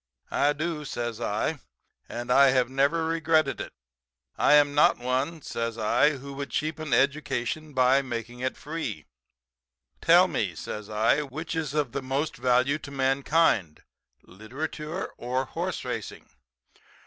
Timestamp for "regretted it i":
3.05-4.53